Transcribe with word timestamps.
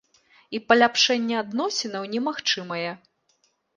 І 0.57 0.61
паляпшэнне 0.69 1.35
адносінаў 1.43 2.03
немагчымае. 2.15 2.87